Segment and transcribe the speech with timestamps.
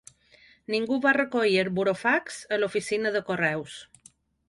[0.75, 3.81] Ningú va recollir el burofax a l'Oficina de Correus.